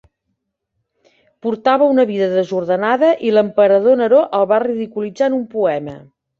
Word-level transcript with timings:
Portava 1.47 1.89
una 1.97 2.07
vida 2.13 2.31
desordenada 2.33 3.11
i 3.29 3.35
l'emperador 3.37 4.03
Neró 4.03 4.25
el 4.41 4.51
va 4.55 4.63
ridiculitzar 4.67 5.33
en 5.33 5.41
un 5.41 5.49
poema. 5.57 5.99